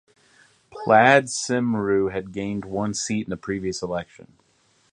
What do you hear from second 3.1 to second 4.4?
in the previous election.